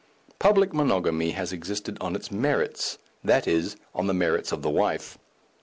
[0.39, 5.19] Public monogamy has existed on its merits that is, on the merits of the wife.